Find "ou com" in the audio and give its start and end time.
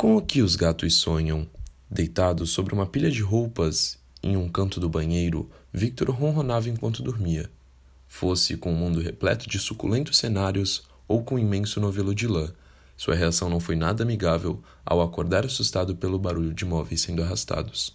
11.06-11.34